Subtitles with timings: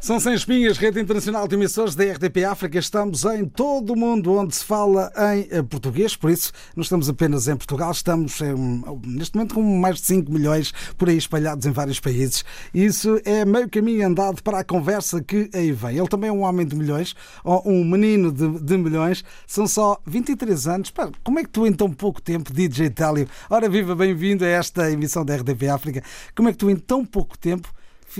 [0.00, 2.78] São Sem Espinhas, Rede Internacional de Emissores da RTP África.
[2.78, 7.08] Estamos em todo o mundo onde se fala em eh, português, por isso não estamos
[7.08, 11.64] apenas em Portugal, estamos em, neste momento com mais de 5 milhões por aí espalhados
[11.66, 12.44] em vários países.
[12.74, 15.96] Isso é meio caminho andado para a conversa que aí vem.
[15.96, 19.24] Ele também é um homem de milhões, ou um menino de, de milhões.
[19.46, 20.92] São só 23 anos.
[21.24, 24.90] Como é que tu em tão pouco tempo, DJ Télio, ora viva, bem-vindo a esta
[24.90, 26.02] emissão da RTP África,
[26.34, 27.72] como é que tu em tão pouco tempo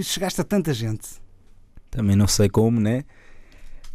[0.02, 1.25] chegaste a tanta gente?
[1.96, 3.04] Também não sei como, né?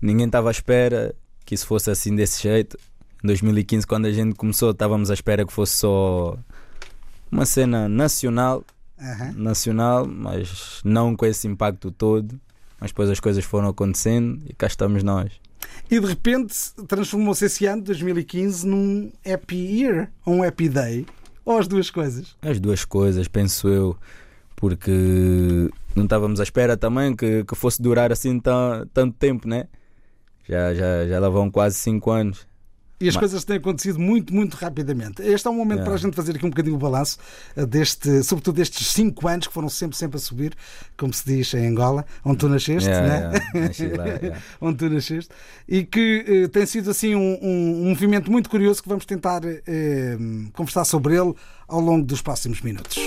[0.02, 1.14] Ninguém estava à espera
[1.46, 2.76] que isso fosse assim desse jeito.
[3.24, 6.36] Em 2015, quando a gente começou, estávamos à espera que fosse só
[7.32, 8.64] uma cena nacional,
[9.00, 9.34] Aham.
[9.36, 12.42] nacional, mas não com esse impacto todo.
[12.80, 15.32] Mas depois as coisas foram acontecendo e cá estamos nós.
[15.92, 16.56] E de repente
[16.88, 21.06] transformou-se esse ano, 2015, num happy year, ou um happy day,
[21.46, 22.36] ou as duas coisas.
[22.42, 23.96] As duas coisas, penso eu,
[24.62, 29.66] porque não estávamos à espera também que, que fosse durar assim tão, tanto tempo, né?
[30.48, 32.48] Já, já, já lá vão quase 5 anos.
[33.00, 35.24] E as Mas- coisas têm acontecido muito, muito rapidamente.
[35.24, 35.84] Este é um momento É.
[35.84, 37.18] para a gente fazer aqui um bocadinho o balanço
[37.58, 40.54] eh, deste, sobretudo destes 5 anos que foram sempre, sempre a subir,
[40.96, 43.40] como se diz em Angola, onde tu nasceste, Yeah, né?
[43.62, 44.40] nasci lá, yeah.
[44.62, 45.32] onde tu nasceste,
[45.68, 49.42] e que eh, tem sido assim um, um- um movimento muito curioso que vamos tentar
[49.46, 50.18] eh,
[50.54, 51.34] conversar sobre ele
[51.68, 53.00] ao longo dos próximos minutos.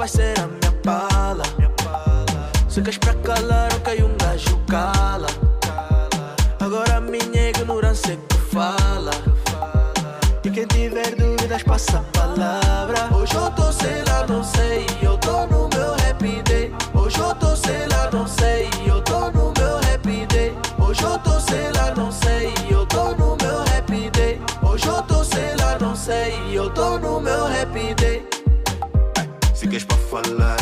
[0.00, 0.59] Confusão, não vai
[30.10, 30.59] Se queres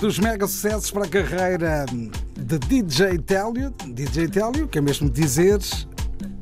[0.00, 1.84] dos mega sucessos para a carreira
[2.34, 3.70] de DJ Télio.
[3.86, 5.58] DJ Télio, que é mesmo dizer.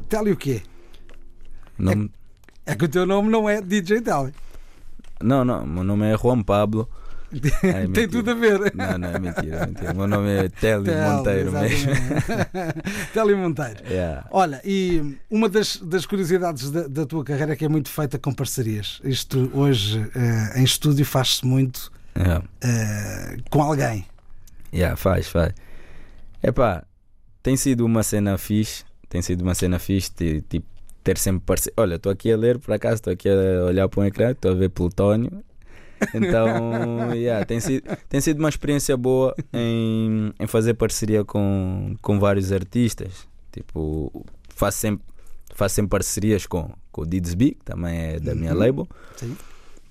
[0.08, 0.62] Télio o quê?
[1.76, 2.08] Não,
[2.64, 4.32] É que o teu nome não é DJ Télio.
[5.20, 6.88] não, não, meu nome é Juan Pablo.
[7.62, 8.72] É Tem tudo a ver.
[8.74, 9.92] Não, não, é mentira, é mentira.
[9.92, 11.90] Meu nome é Télio Monteiro mesmo.
[13.12, 13.84] Télio Monteiro.
[13.86, 14.26] Yeah.
[14.30, 18.18] Olha, e uma das, das curiosidades da, da tua carreira é que é muito feita
[18.18, 18.98] com parcerias.
[19.04, 22.44] Isto hoje eh, em estúdio faz-se muito Yeah.
[22.62, 24.04] eh, com alguém.
[24.74, 25.54] Yeah, faz, faz.
[26.42, 26.84] Epá,
[27.42, 30.10] tem sido uma cena fixe tem sido uma cena fixe,
[30.48, 30.66] tipo,
[31.02, 31.74] ter sempre parceiro.
[31.78, 34.50] Olha, estou aqui a ler, por acaso, estou aqui a olhar para um ecrã, estou
[34.50, 35.42] a ver Plutónio.
[36.14, 42.20] Então, yeah, tem, sido, tem sido uma experiência boa em, em fazer parceria com, com
[42.20, 43.26] vários artistas.
[43.50, 45.04] Tipo, faço sempre,
[45.54, 48.58] faço sempre parcerias com, com o Didsby, que também é da minha Uhum.
[48.58, 48.88] label.
[49.16, 49.34] Sim.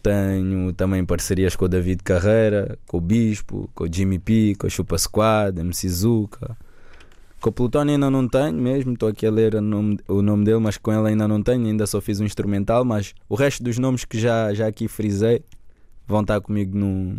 [0.01, 4.67] Tenho também parcerias com o David Carreira, com o Bispo, com o Jimmy P, com
[4.67, 6.55] a Chupa Squad, MC Zuka.
[7.41, 10.43] Com o Plutónio ainda não tenho mesmo, estou aqui a ler o nome, o nome
[10.43, 13.63] dele, mas com ele ainda não tenho, ainda só fiz um instrumental, mas o resto
[13.63, 15.43] dos nomes que já, já aqui frisei
[16.07, 17.15] vão estar comigo no,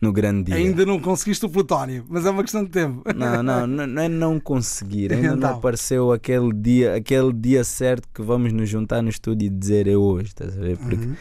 [0.00, 0.54] no grande dia.
[0.54, 3.02] Ainda não conseguiste o Plutónio, mas é uma questão de tempo.
[3.12, 5.12] Não, não, não não é não conseguir.
[5.12, 5.50] Ainda não Então.
[5.56, 10.00] apareceu aquele dia, aquele dia certo que vamos nos juntar no estúdio e dizer eu
[10.00, 10.76] hoje, estás a ver?
[10.78, 11.14] Porque Uhum.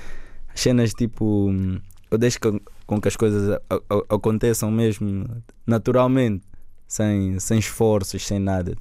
[0.54, 1.52] As cenas tipo.
[2.12, 5.26] Eu deixo com, com que as coisas a- a- aconteçam mesmo
[5.66, 6.44] naturalmente,
[6.88, 8.76] sem, sem esforços, sem nada?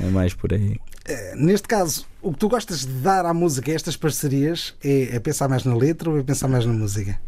[0.00, 0.76] É mais por aí.
[1.06, 5.20] Eh, Neste caso, o que tu gostas de dar à música, estas parcerias, é, é
[5.20, 7.20] pensar mais na letra ou é pensar mais na música?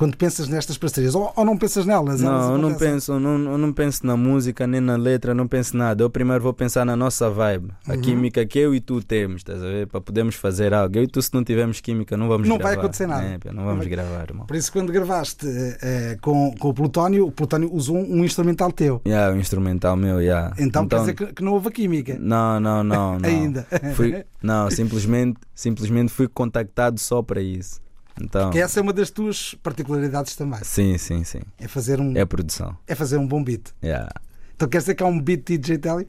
[0.00, 2.22] Quando pensas nestas parcerias, ou, ou não pensas nelas?
[2.22, 5.46] elas Não, eu não penso, não, eu não penso na música, nem na letra, não
[5.46, 6.02] penso nada.
[6.02, 8.00] Eu primeiro vou pensar na nossa vibe, a Uhum.
[8.00, 9.86] química que eu e tu temos, estás a ver?
[9.88, 10.96] Para podermos fazer algo.
[10.96, 12.70] Eu e tu, se não tivermos química, não vamos Não gravar.
[12.76, 13.24] vai acontecer nada.
[13.44, 14.46] É, não vamos vai- gravar, irmão.
[14.46, 15.46] Por isso, quando gravaste
[15.82, 19.02] eh, com, com o Plutónio, o Plutónio usou um, um instrumental teu.
[19.06, 20.54] Yeah, o instrumental meu, yeah.
[20.58, 22.16] Então, quer dizer que, que não houve a química.
[22.18, 23.28] Não, não, não, não.
[23.28, 23.66] Ainda.
[23.94, 27.82] Fui, não, simplesmente, simplesmente fui contactado só para isso.
[28.20, 30.60] Então, Que essa é uma das tuas particularidades também.
[30.62, 31.40] sim, sim, sim.
[31.58, 32.76] É fazer um, É produção.
[32.86, 33.72] é fazer um bom beat.
[33.82, 34.08] Yeah,
[34.54, 36.06] Então quer dizer que há um beat de DJ Telly?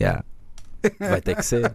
[0.00, 0.24] yeah.
[1.00, 1.74] Vai ter que ser.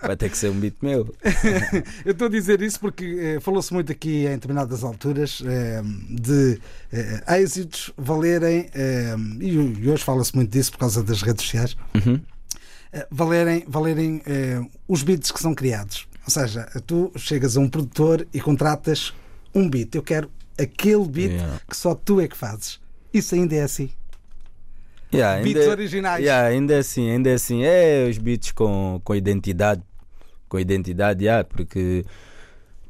[0.00, 1.14] Vai ter que ser um beat meu.
[2.02, 3.04] Eu estou a dizer isso porque
[3.36, 6.58] eh, falou-se muito aqui em determinadas alturas eh, de
[6.90, 11.76] eh, êxitos valerem, eh, e, e hoje fala-se muito disso por causa das redes sociais,
[11.94, 12.18] Uhum.
[12.90, 16.07] eh, valerem, valerem eh, os beats que são criados.
[16.28, 19.14] Ou seja, tu chegas a um produtor e contratas
[19.54, 19.94] um beat.
[19.94, 21.58] Eu quero aquele beat Yeah.
[21.66, 22.78] que só tu é que fazes.
[23.14, 23.88] Isso ainda é assim.
[25.10, 26.22] Yeah, ainda, Beats é- originais.
[26.22, 27.62] yeah, ainda é assim, ainda é assim.
[27.64, 29.82] É os beats com, com identidade.
[30.50, 32.04] Com identidade, yeah, porque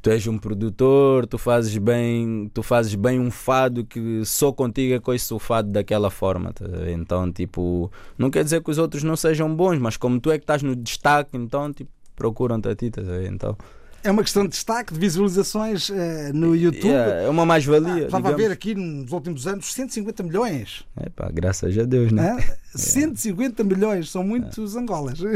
[0.01, 4.93] tu és um produtor, tu fazes bem, tu fazes bem um fado que só contigo
[4.95, 6.51] é coisa o fado daquela forma.
[6.51, 6.65] tá?
[6.91, 10.37] Então, tipo, não quer dizer que os outros não sejam bons, mas como tu é
[10.37, 11.89] que estás no destaque, então tipo,
[12.19, 13.31] procuram-te a ti, a ver?
[13.31, 13.57] Então,
[14.03, 16.87] É uma questão de destaque, de visualizações eh, no YouTube.
[16.87, 18.03] yeah, é uma mais-valia.
[18.03, 20.85] Ah, Estava a ver aqui nos últimos anos 150 milhões.
[21.05, 22.31] Epá, graças a Deus, né?
[22.31, 22.37] Hã?
[22.77, 25.19] 150 milhões, são muitos Angolas.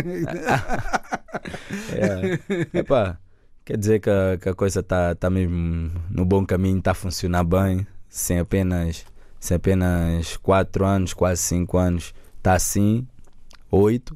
[1.92, 3.18] É, epá,
[3.66, 6.94] quer dizer que a, que a coisa está tá mesmo no bom caminho, está a
[6.94, 9.04] funcionar bem, sem apenas,
[9.40, 13.08] sem apenas 4 anos, quase 5 anos, está assim,
[13.72, 14.16] 8,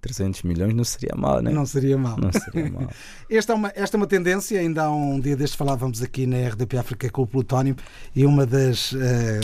[0.00, 1.50] 300 milhões não seria mal, né?
[1.50, 2.16] Não seria mal.
[2.16, 2.88] Não seria mal.
[3.28, 6.48] Esta é, uma, esta é uma tendência, ainda há um dia destes falávamos aqui na
[6.48, 7.76] RDP África com o Plutónio
[8.16, 9.40] e uma das eh,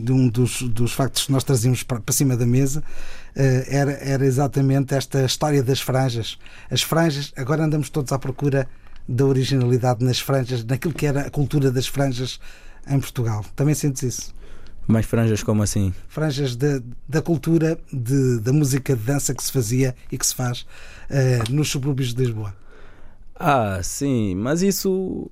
[0.00, 2.84] de um dos, dos factos que nós trazíamos para, para cima da mesa
[3.34, 6.38] eh, era, era exatamente esta história das franjas.
[6.70, 8.68] As franjas, agora andamos todos à procura
[9.08, 12.38] da originalidade nas franjas, naquilo que era a cultura das franjas
[12.88, 13.44] em Portugal.
[13.56, 14.34] Também sentes isso?
[14.86, 15.92] Mas franjas como assim?
[16.08, 20.34] franjas da, da cultura de, da música de dança que se fazia e que se
[20.34, 20.64] faz
[21.10, 22.54] eh, nos subúrbios de Lisboa.
[23.34, 25.30] Ah, sim, mas isso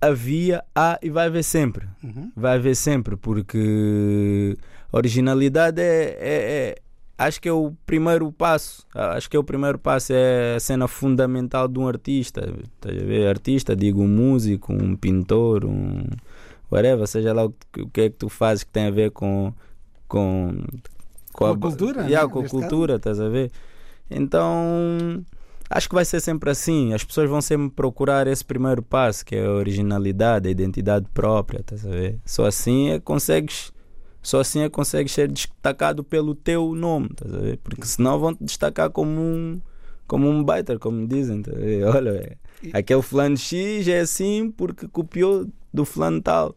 [0.00, 1.86] havia, há e vai haver sempre.
[2.02, 2.32] Uhum.
[2.34, 4.56] Vai haver sempre, porque
[4.92, 6.76] originalidade é, é- é-
[7.22, 8.82] Acho que é o primeiro passo.
[8.94, 12.40] Acho que é o primeiro passo, é a cena fundamental de um artista.
[12.74, 13.28] Estás a ver?
[13.28, 16.02] Artista, digo um músico, um pintor, um.
[16.70, 19.10] Whatever, seja lá o que, o que é que tu fazes que tem a ver
[19.10, 19.52] com.
[20.08, 20.62] com,
[21.32, 22.32] Com a cultura, Yeah, né?
[22.32, 23.50] com a cultura, estás a ver?
[24.10, 25.24] Então.
[25.72, 26.92] Acho que vai ser sempre assim.
[26.92, 31.60] As pessoas vão sempre procurar esse primeiro passo, que é a originalidade, a identidade própria,
[31.60, 32.18] estás a ver?
[32.24, 33.72] Só assim é que consegues.
[34.20, 37.56] Só assim é que consegues ser destacado pelo teu nome, estás a ver?
[37.58, 39.60] Porque senão vão te destacar como um
[40.08, 41.40] como um baiter, como dizem.
[41.40, 41.86] tá a?
[41.96, 42.36] Olha,
[42.72, 46.56] aquele fulano X é assim porque copiou do fulano tal.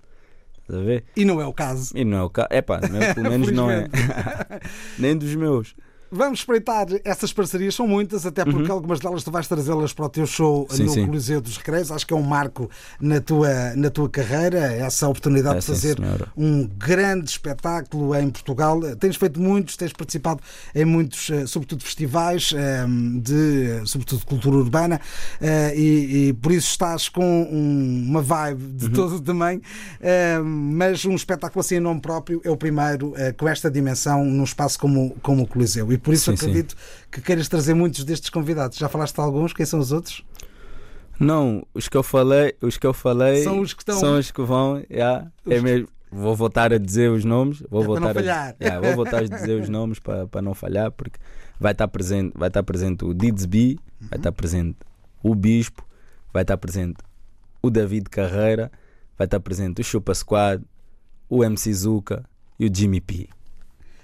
[0.62, 1.03] Estás a ver?
[1.15, 1.95] E não é o caso.
[1.95, 2.48] E não é o caso.
[2.50, 2.79] É pá,
[3.13, 3.88] pelo menos não é.
[4.98, 5.75] Nem dos meus.
[6.15, 10.10] Vamos espreitar essas parcerias, são muitas, até porque algumas delas tu vais trazê-las para o
[10.10, 10.75] teu show Uhum.
[10.77, 11.05] Sim, no sim.
[11.08, 11.91] Coliseu dos Recreios.
[11.91, 12.70] Acho que é um marco
[13.01, 16.27] na tua, na tua carreira, essa oportunidade É, de sim, fazer senhora.
[16.38, 18.79] um grande espetáculo em Portugal.
[19.00, 20.39] Tens feito muitos, tens participado
[20.75, 22.86] em muitos, eh, sobretudo festivais, eh,
[23.22, 25.01] de, sobretudo de cultura urbana,
[25.41, 28.91] eh, e, e por isso estás com um- uma vibe de Uhum.
[28.91, 29.62] todo o tamanho,
[30.00, 34.24] eh, mas um espetáculo assim em nome próprio é o primeiro eh, com esta dimensão
[34.24, 35.91] num espaço como, como o Coliseu.
[35.91, 36.45] E por isso Sim, sim.
[36.48, 36.75] acredito
[37.12, 38.77] que queiras trazer muitos destes convidados.
[38.77, 40.24] Já falaste de alguns, quem são os outros?
[41.19, 44.31] Não, os que eu falei, os que eu falei São os que estão- são os
[44.31, 45.88] que vão, yeah, é Os- mesmo.
[46.12, 48.55] Vou voltar a dizer os nomes, vou É para não voltar falhar.
[48.62, 51.19] Yeah, vou voltar a dizer os nomes para, para não falhar, porque
[51.60, 54.07] vai estar presente, vai estar presente o Didsby, Uhum.
[54.10, 54.77] vai estar presente
[55.24, 55.83] o Bispo,
[56.31, 56.98] vai estar presente
[57.63, 58.72] o David Carreira,
[59.17, 60.63] vai estar presente o Chupa Squad,
[61.29, 62.24] o MC Zuka
[62.60, 63.27] e o Jimmy P.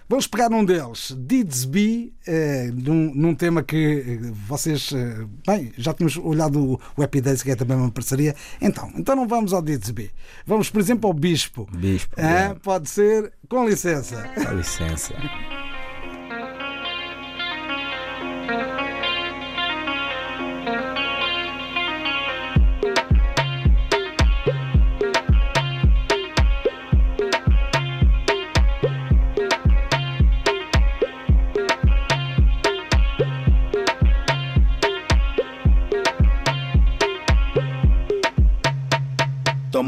[0.09, 5.93] Vamos pegar num deles, Didsby, eh, num, num tema que eh, vocês, eh, bem, já
[5.93, 8.35] tínhamos olhado o, o Happy Days, que é também uma parceria.
[8.59, 10.09] Então, então não vamos ao Didsby.
[10.47, 11.67] Vamos, por exemplo, ao Bispo.
[11.77, 12.55] Bispo, Ah, yeah.
[12.55, 14.15] pode ser, com licença.
[14.43, 15.13] Dá licença.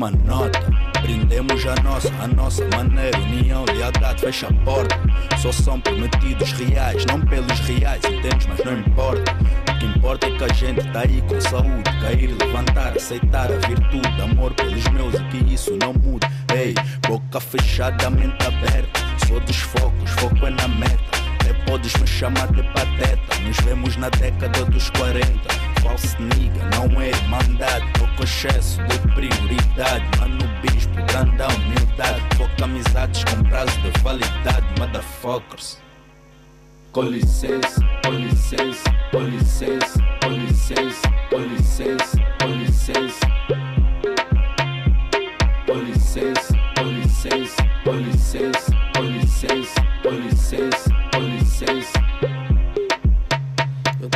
[0.01, 0.59] Toma nota,
[1.03, 4.99] brindemos a nossa, a nossa maneira, união, lealdade, fecha a porta.
[5.37, 9.31] Só são prometidos reais, não pelos reais, entendes, mas não importa.
[9.69, 13.67] O que importa é que a gente tá aí com saúde, cair, levantar, aceitar a
[13.67, 16.25] virtude, amor pelos meus e que isso não mude.
[16.51, 16.73] Ei,
[17.07, 21.11] boca fechada, mente aberta, sou dos focos, foco é na meta.
[21.41, 25.70] Até podes me chamar de pateta, nos vemos na década dos 40.
[25.81, 27.85] False nigga, não é irmandade.
[27.93, 30.05] Tô com excesso de prioridade.
[30.19, 32.35] Mano, bispo, grande humildade.
[32.37, 34.65] Foca amizades com prazo de validade.
[34.79, 35.79] Motherfuckers.
[36.91, 43.27] Com licença, com licença, com licença, com licença, com licença, com licença.
[45.65, 52.10] Com licença, com licença, com licença, com licença, com licença, com licença.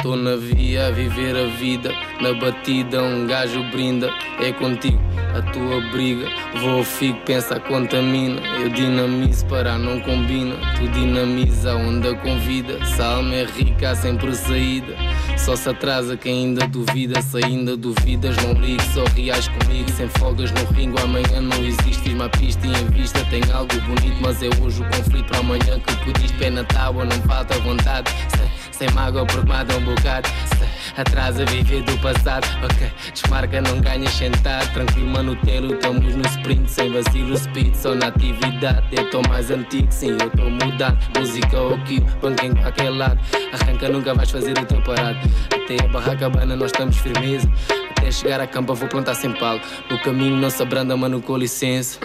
[0.05, 1.89] Tô na via a viver a vida,
[2.21, 5.05] na batida um gajo brinda, é contigo
[5.35, 6.27] a tua briga.
[6.61, 8.41] Vou fico, pensa, contamina.
[8.57, 10.55] Eu dinamizo para não combina.
[10.77, 12.83] Tu dinamiza a onda convida.
[12.85, 14.95] Se a alma é rica, há sempre saída.
[15.37, 17.21] Só se atrasa quem ainda duvida.
[17.21, 19.91] Se ainda duvidas, não ligue, só reais comigo.
[19.91, 21.95] Sem folgas no ringo, amanhã não existe.
[22.05, 25.79] Fiz uma pista em vista tem algo bonito, mas é hoje o conflito para amanhã
[25.79, 26.37] que pediste.
[26.37, 28.09] Pé na tábua, não falta vontade.
[28.37, 30.29] Sem, sem mágoa, porque mata um bocado.
[30.29, 32.45] Se atrasa viver do passado.
[32.63, 34.71] Ok, desmarca, não ganhas sentado.
[34.73, 36.69] Tranquilo, mano, telo, estamos no sprint.
[36.69, 38.85] Sem vacilo, speed, só na atividade.
[38.91, 40.97] Eu tô mais antigo, sim, eu tô mudado.
[41.17, 43.19] Música ou kill, banco em qualquer lado.
[43.53, 45.17] Arranca, nunca vais fazer o teu parado.
[45.51, 47.51] Até a barraca bana, nós estamos firmeza.
[47.91, 49.61] Até chegar à campa, vou plantar sem palo.
[49.89, 51.99] No caminho, não se abranda, mano, com licença.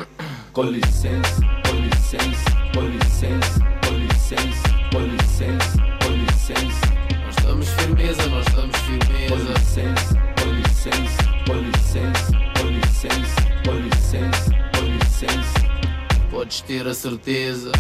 [0.52, 6.89] Com licença, com licença, com licença, com licença, com licença, com licença,
[7.50, 9.52] estamos firmeza, nós estamos com firmeza.
[9.58, 16.28] licença, com licença, com licença, com licença, com licença, com licença.
[16.30, 17.72] Podes ter a certeza.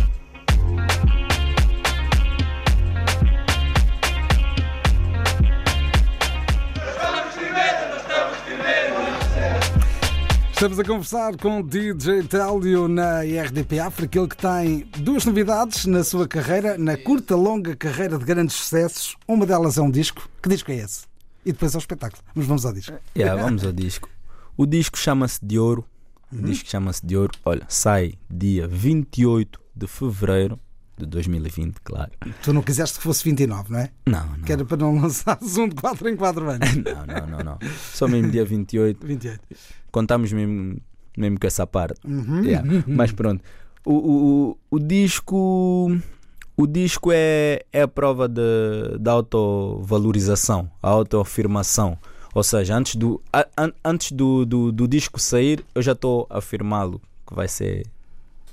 [10.60, 16.04] Estamos a conversar com DJ Télio na RDP África, ele que tem duas novidades na
[16.04, 19.16] sua carreira, na curta, longa carreira de grandes sucessos.
[19.26, 20.28] Uma delas é um disco.
[20.42, 21.06] Que disco é esse?
[21.46, 22.22] E depois é o espetáculo.
[22.34, 22.94] Mas vamos ao disco.
[23.16, 24.10] Yeah, vamos ao disco.
[24.54, 25.82] O disco chama-se De Ouro.
[26.30, 26.40] Uhum.
[26.40, 27.32] O disco chama-se De Ouro.
[27.42, 30.60] Olha, sai dia 28 de fevereiro
[30.98, 32.10] de 2020, claro.
[32.42, 33.90] Tu não quiseste que fosse 29, não é?
[34.06, 34.40] Não, não.
[34.40, 36.76] Que era para não lançar um de 4 em 4 anos.
[36.76, 37.58] Não, não, não, não.
[37.94, 39.06] Só mesmo dia 28.
[39.06, 39.40] 28.
[39.90, 40.76] Contamos mesmo,
[41.16, 42.00] mesmo com essa parte.
[42.06, 42.42] Uhum.
[42.44, 43.42] Yeah, Mas pronto.
[43.84, 45.96] O, o, o, o disco.
[46.56, 48.42] O disco é, é a prova de,
[48.98, 51.96] da autovalorização, a autoafirmação.
[52.34, 56.26] Ou seja, antes do, a- an- antes do, do, do disco sair, eu já estou
[56.28, 57.86] a afirmá-lo que vai ser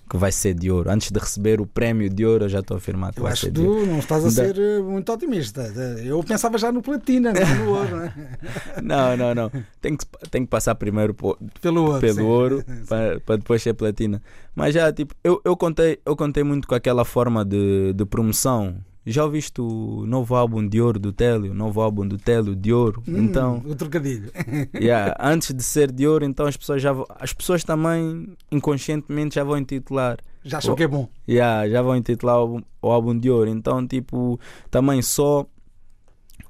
[0.10, 0.90] que vai ser de ouro.
[0.90, 3.34] Antes de receber o prémio de ouro, eu já estou a afirmar que Eu vai
[3.34, 5.62] acho ser que tu não estás a ser eh, muito otimista.
[6.04, 8.14] Eu pensava já no platina, não no ouro, não é?
[8.82, 9.52] Não, não, não.
[9.82, 12.00] Tem que, tem que passar primeiro po- Pelo ouro.
[12.00, 12.22] pelo sim.
[12.22, 12.86] ouro Sim.
[12.88, 14.22] para, para depois ser platina.
[14.56, 18.76] Mas já, tipo, eu, eu, contei, eu contei muito com aquela forma de, de promoção.
[19.10, 21.52] Já ouviste o novo álbum de ouro do Télio?
[21.52, 23.02] O novo álbum do Télio de ouro?
[23.08, 24.30] Hum, Então, O trocadilho.
[24.76, 29.44] yeah, antes de ser de ouro, então as pessoas já as pessoas também inconscientemente já
[29.46, 30.18] vão intitular.
[30.44, 30.76] Já achou Oh.
[30.76, 31.08] que é bom.
[31.28, 33.50] Yeah, já vão intitular o, álbum- o álbum de ouro.
[33.50, 35.46] Então, tipo, também só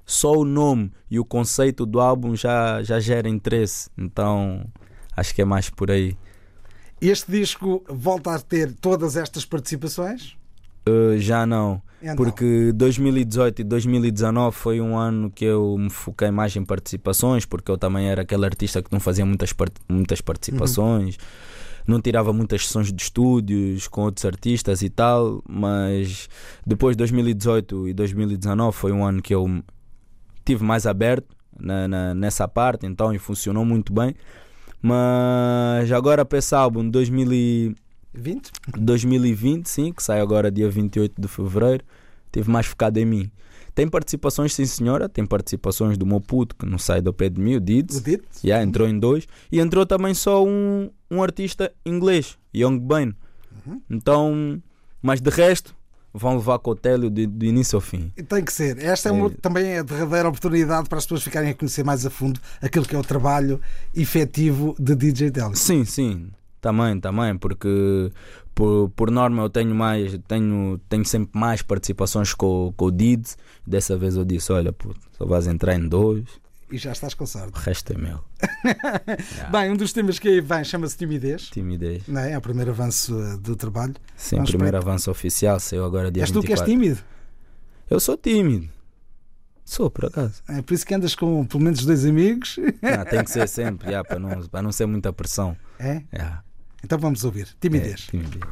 [0.05, 3.89] só o nome e o conceito do álbum já, já gera interesse.
[3.97, 4.65] Então,
[5.15, 6.17] acho que é mais por aí.
[6.99, 10.35] Este disco volta a ter todas estas participações?
[10.89, 11.81] Uh, já não.
[12.01, 17.43] Então, Porque 2018 e 2019 foi um ano que eu me foquei mais em participações,
[17.45, 21.17] porque eu também era aquele artista que não fazia muitas, part- muitas participações,
[21.87, 26.29] não tirava muitas sessões de estúdios com outros artistas e tal, mas
[26.65, 29.63] depois de 2018 e 2019 foi um ano que eu
[30.45, 31.25] tive mais aberto
[31.59, 34.13] na- na- nessa parte, então e funcionou muito bem.
[34.81, 37.75] Mas agora para esse álbum 2000 e-
[38.17, 38.51] 20?
[38.77, 41.83] 2020, sim, que sai agora dia 28 de fevereiro,
[42.31, 43.31] teve mais focado em mim.
[43.75, 47.39] Tem participações, sim senhora, tem participações do meu puto, que não sai do pé de
[47.39, 48.27] mim, o O Dids, dito?
[48.43, 53.15] yeah, entrou em dois, e entrou também só um, um artista inglês, Young Bane.
[53.89, 54.61] Então,
[55.01, 55.75] mas de resto,
[56.13, 58.11] vão levar com o Télio de início ao fim.
[58.27, 58.79] Tem que ser.
[58.79, 59.29] Esta é, uma- É.
[59.41, 62.95] também a derradeira oportunidade para as pessoas ficarem a conhecer mais a fundo aquilo que
[62.95, 63.61] é o trabalho
[63.93, 65.55] efetivo de DJ Telly.
[65.55, 66.29] Sim, sim,
[66.67, 68.11] também, também, porque
[68.53, 73.37] por, por norma eu tenho mais, tenho, tenho sempre mais participações com, com o Dids.
[73.65, 76.25] Dessa vez eu disse: Olha, puto, só vais entrar em dois,
[76.69, 77.57] E já estás com sorte.
[77.57, 78.19] o resto é meu.
[79.49, 81.43] Bem, um dos temas que aí vem chama-se timidez.
[81.43, 82.03] Timidez.
[82.05, 82.33] Não é?
[82.33, 83.95] é o primeiro avanço eh, do trabalho.
[84.17, 86.65] Sim, primeiro avanço oficial, saiu agora dia És tu que és 24.
[86.65, 86.99] tímido.
[87.89, 88.67] Eu sou tímido.
[89.63, 90.41] Sou, por acaso.
[90.49, 92.57] É por isso que andas com pelo menos dois amigos.
[92.81, 95.55] Ah, tem que ser sempre, já, para, não, para não ser muita pressão.
[95.77, 96.01] É?
[96.11, 96.43] Já,
[96.83, 97.47] Então vamos ouvir.
[97.47, 98.01] é, Timidez.
[98.07, 98.43] timidez.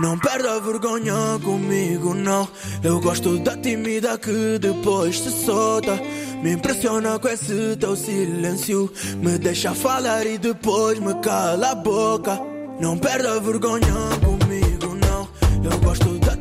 [0.00, 2.48] Não perda a vergonha comigo, não.
[2.82, 5.94] Eu gosto da tímida que depois se solta.
[6.42, 8.92] Me impressiona com esse teu silêncio.
[9.22, 12.40] Me deixa falar e depois me cala a boca.
[12.80, 15.28] Não perda a vergonha comigo, não.
[15.62, 16.33] Eu gosto da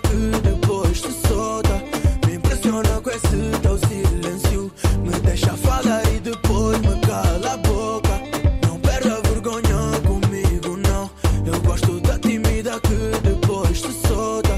[0.00, 1.82] que depois se solta.
[2.26, 4.72] Me impressiona com esse teu silêncio.
[5.02, 8.20] Me deixa falar e depois me cala a boca.
[8.66, 11.10] Não perda vergonha comigo, não.
[11.44, 14.54] Eu gosto da tímida que depois se solta.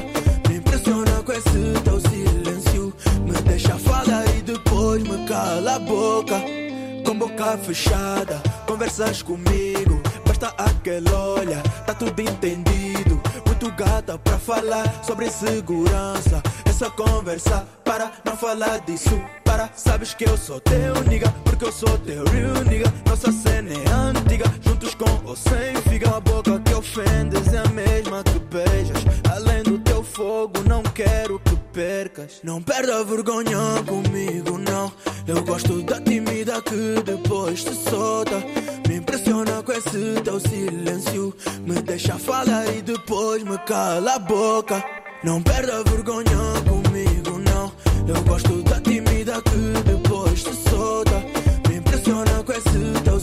[0.48, 2.94] Me impressiona com esse teu silêncio.
[3.24, 6.40] Me deixa falar e depois me cala a boca.
[7.04, 10.00] Com boca fechada, conversas comigo.
[10.26, 12.77] Basta aquele olha, tá tudo entendido.
[13.78, 16.42] Gata pra falar sobre insegurança.
[16.68, 19.22] Essa conversa, para não falar disso.
[19.44, 22.92] Para, sabes que eu sou teu nigga, porque eu sou teu real nigga.
[23.06, 26.08] Nossa cena é antiga, juntos com ou sem figa.
[26.16, 29.04] A boca que ofendes é a mesma que beijas.
[29.30, 32.40] Além do teu fogo, não quero que percas.
[32.42, 34.92] Não perda vergonha comigo, não.
[35.24, 38.42] Eu gosto da tímida que depois te solta.
[39.28, 41.34] Impressiona com esse teu silêncio.
[41.66, 44.82] Me deixa falar e depois me cala a boca.
[45.22, 46.24] Não perda vergonha
[46.66, 47.70] comigo, não.
[48.08, 51.22] Eu gosto da tímida que depois te solta.
[51.68, 53.17] Me impressiona com esse teu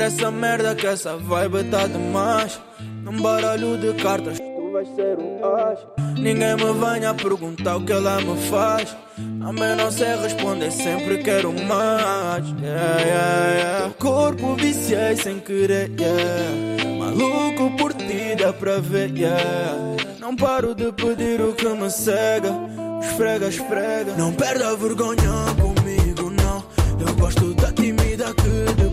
[0.00, 2.58] Para essa merda que essa vibe tá demais.
[3.04, 5.78] Num baralho de cartas, tu vais ser o as.
[6.18, 8.96] Ninguém me venha perguntar o que ela me faz.
[9.38, 12.48] Também não sei responder, sempre quero mais.
[12.62, 13.94] Yeah, yeah, yeah.
[13.98, 16.96] Corpo viciei sem querer, yeah.
[16.98, 19.76] Maluco por ti, dá pra ver, yeah.
[20.18, 22.54] Não paro de pedir o que me cega.
[23.02, 24.14] Esfrega, esfrega.
[24.16, 26.64] Não perda a vergonha comigo, não.
[27.06, 28.89] Eu gosto da tímida que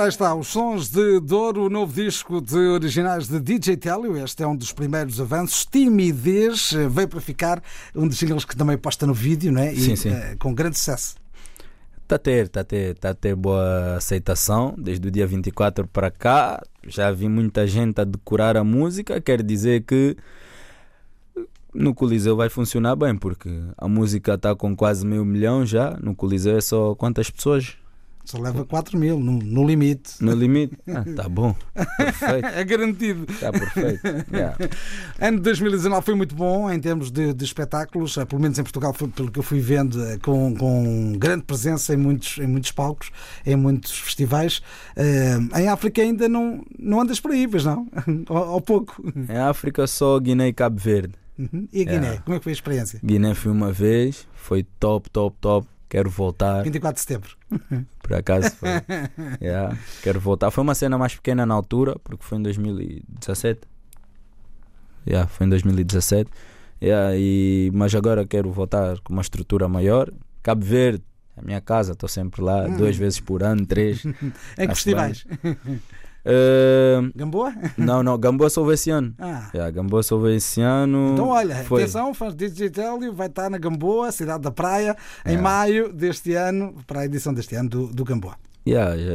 [0.00, 4.16] Ora, aí está, os sons de Douro, o novo disco de originais de DJ Telio.
[4.16, 5.66] Este é um dos primeiros avanços.
[5.66, 7.62] Timidez eh, veio para ficar,
[7.94, 9.74] um dos singles que também posta no vídeo, não é?
[9.74, 10.08] E, Sim, sim.
[10.08, 11.16] eh, com grande sucesso.
[12.02, 15.86] Está a ter, está a ter, tá a ter boa aceitação desde o dia 24
[15.86, 16.62] para cá.
[16.86, 19.20] Já vi muita gente a decorar a música.
[19.20, 20.16] Quer dizer que
[21.74, 25.98] no Coliseu vai funcionar bem, porque a música está com quase meio milhão já.
[26.02, 27.76] No Coliseu é só quantas pessoas?
[28.24, 30.14] Só leva 4 mil, no, no limite.
[30.20, 30.76] No limite?
[30.90, 31.54] Ah, tá bom.
[31.96, 32.46] Perfeito.
[32.46, 33.26] É garantido.
[33.32, 34.00] Está perfeito.
[34.32, 34.56] Yeah.
[35.20, 38.62] Ano de 2019 foi muito bom em termos de, de espetáculos, eh, pelo menos em
[38.62, 42.46] Portugal, foi pelo que eu fui vendo, eh, com, com grande presença em muitos, em
[42.46, 43.10] muitos palcos,
[43.44, 44.60] em muitos festivais.
[44.96, 47.86] Eh, em África ainda não, não andas por aí, pois não?
[48.28, 49.02] Ou, ou pouco.
[49.28, 51.14] Em África só Guiné e Cabo Verde.
[51.38, 51.66] Uhum.
[51.72, 52.22] E a Guiné, Yeah.
[52.22, 53.00] como é que foi a experiência?
[53.02, 55.66] Guiné fui uma vez, foi top, top, top.
[55.88, 56.62] Quero voltar.
[56.62, 57.30] 24 de setembro.
[58.10, 58.68] Por acaso foi.
[59.40, 60.50] Yeah, Quero voltar.
[60.50, 63.60] Foi uma cena mais pequena na altura, porque foi em 2017.
[65.06, 66.28] Yeah, foi em 2017.
[66.82, 70.10] Yeah, e, mas agora quero voltar com uma estrutura maior.
[70.42, 71.04] Cabo Verde,
[71.36, 72.78] a minha casa, estou sempre lá, Hum.
[72.78, 74.04] duas vezes por ano, três.
[74.04, 74.12] Em
[74.58, 75.24] que Acho festivais?
[77.14, 77.52] Gamboa?
[77.76, 79.14] não, não, Gamboa só esse ano.
[79.18, 79.50] Ah.
[79.54, 81.12] Yeah, Gamboa só esse ano.
[81.14, 81.82] Então, olha, Foi.
[81.82, 85.40] atenção, fãs de Digitélio, vai estar na Gamboa, cidade da Praia, em É.
[85.40, 88.34] maio deste ano, para a edição deste ano do, do Gamboa.
[88.66, 89.12] Yeah, já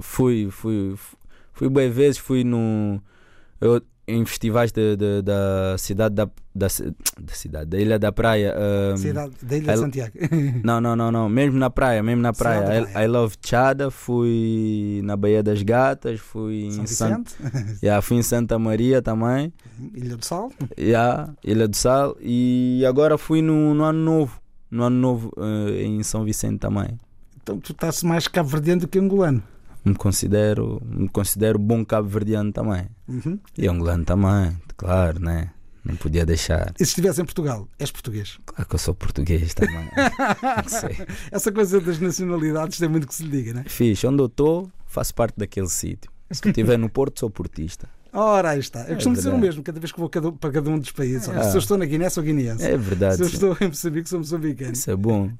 [0.00, 0.94] fui, fui,
[1.52, 3.00] fui bem vezes, fui no,
[3.60, 3.80] eu,
[4.10, 6.66] em festivais de, de- da cidade da, da,
[7.20, 8.54] da cidade, da Ilha da Praia.
[8.92, 10.12] um, Cidade da Ilha de Santiago.
[10.64, 12.62] não, não, não, não, mesmo na praia, mesmo na praia.
[12.62, 13.04] da I, praia.
[13.04, 17.34] I Love Chada, fui na Baía das Gatas, fui São em San- Vicente,
[17.82, 19.52] yeah, fui em Santa Maria também,
[19.94, 20.50] Ilha do Sal.
[20.78, 25.82] yeah, Ilha do Sal, e agora fui no, no Ano Novo, no Ano Novo eh,
[25.84, 26.98] em São Vicente também.
[27.42, 29.42] Então tu estás mais cabo-verdiano do que angolano.
[29.84, 32.86] Me considero, me considero bom cabo-verdiano também.
[33.08, 33.38] Uhum.
[33.56, 35.50] E angolano também, claro, né?
[35.84, 36.74] Não podia deixar.
[36.74, 38.38] E se estivesse em Portugal, és português.
[38.44, 39.88] Claro que eu sou português também.
[39.94, 41.06] Não sei.
[41.32, 43.64] Essa coisa das nacionalidades tem muito que se lhe diga, né?
[43.66, 46.10] Fixe, onde eu estou, faço parte daquele sítio.
[46.30, 47.88] Se eu estiver no Porto, sou portista.
[48.12, 48.80] Ora, aí está.
[48.80, 49.46] Eu É costumo dizer o verdade.
[49.48, 51.28] mesmo cada vez que vou cada- para cada um dos países.
[51.28, 51.44] Ah.
[51.44, 52.64] Se eu estou na Guiné, sou guineense.
[52.64, 53.16] É verdade.
[53.16, 54.72] Se eu estou em Moçambique, sou moçambicano.
[54.72, 55.30] Isso é bom.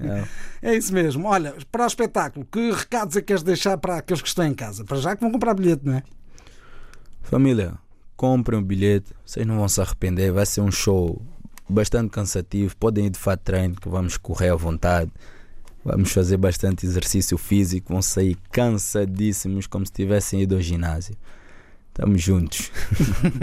[0.00, 0.24] É.
[0.72, 1.26] É isso mesmo.
[1.26, 4.54] Olha, para o espetáculo, que recados é que queres deixar para aqueles que estão em
[4.54, 4.84] casa?
[4.84, 6.02] Para já que vão comprar bilhete, não é?
[7.22, 7.74] Família,
[8.16, 10.32] comprem um bilhete, vocês não vão se arrepender.
[10.32, 11.20] Vai ser um show
[11.68, 12.76] bastante cansativo.
[12.76, 15.10] Podem ir de fato treino, que vamos correr à vontade.
[15.84, 17.92] Vamos fazer bastante exercício físico.
[17.92, 21.14] Vão sair cansadíssimos, como se tivessem ido ao ginásio.
[21.90, 22.70] Estamos juntos.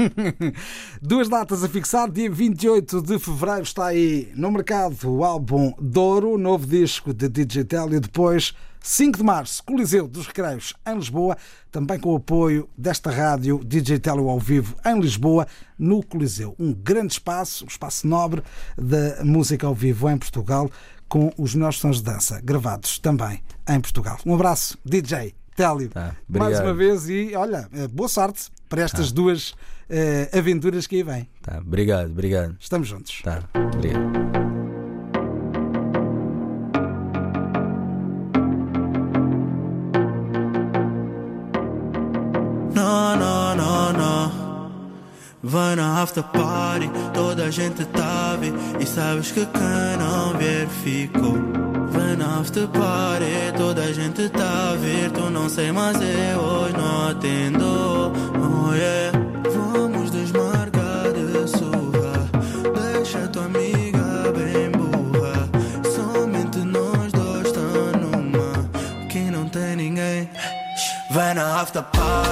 [1.02, 2.10] Duas datas a fixar.
[2.10, 7.66] Dia 28 de fevereiro está aí no mercado o álbum Douro, novo disco de DJ
[7.66, 8.00] Telio.
[8.00, 11.38] Depois, 5 de março, Coliseu dos Recreios em Lisboa,
[11.70, 13.60] também com o apoio desta rádio
[14.02, 15.46] Telio ao vivo em Lisboa,
[15.78, 16.56] no Coliseu.
[16.58, 18.42] Um grande espaço, um espaço nobre
[18.78, 20.72] da música ao vivo em Portugal,
[21.10, 24.18] com os melhores sons de dança gravados também em Portugal.
[24.26, 25.90] Um abraço, DJ Telio.
[25.90, 29.56] Tá, Mais uma vez e olha, eh, boa sorte para estas duas
[29.90, 31.30] eh, aventuras que aí vêm.
[31.42, 32.56] Tá, obrigado, obrigado.
[32.60, 33.24] Estamos juntos.
[33.24, 33.42] Tá,
[33.74, 34.04] obrigado.
[42.76, 44.72] Não, não, não, não.
[45.42, 48.38] Vai na after party, toda a gente tá.
[48.80, 51.77] E sabes que quem não vier ficou.
[52.18, 55.12] Na after party, toda a gente tá a ver.
[55.12, 58.12] Tu não sei, mas eu hoje não atendo.
[58.36, 59.12] Oh yeah.
[59.54, 62.28] Vamos desmarcar de surra.
[62.94, 65.50] Deixa tua amiga bem burra.
[65.96, 68.70] Somente nós dois tá numa.
[69.10, 70.30] Que não tem ninguém.
[71.12, 72.27] Vai na after party,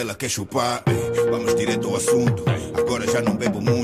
[0.00, 0.82] dela quer chupar.
[1.30, 2.42] Vamos direto ao assunto.
[2.74, 3.79] Agora já não bebo muito